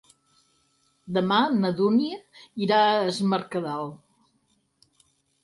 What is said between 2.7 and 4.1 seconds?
a Es Mercadal.